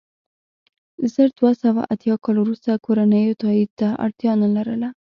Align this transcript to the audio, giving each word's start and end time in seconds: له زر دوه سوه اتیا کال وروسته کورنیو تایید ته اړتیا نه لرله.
له 0.99 1.07
زر 1.15 1.29
دوه 1.39 1.51
سوه 1.63 1.81
اتیا 1.93 2.15
کال 2.23 2.37
وروسته 2.41 2.81
کورنیو 2.85 3.39
تایید 3.41 3.69
ته 3.79 3.87
اړتیا 4.05 4.31
نه 4.43 4.49
لرله. 4.55 4.89